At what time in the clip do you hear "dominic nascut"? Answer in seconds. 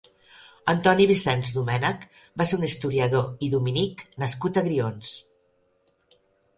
3.55-4.63